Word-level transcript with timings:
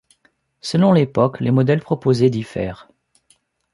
Selon 0.61 0.93
l'époque, 0.93 1.39
les 1.41 1.51
modèles 1.51 1.81
proposés 1.83 2.31
diffèrent. 2.31 2.89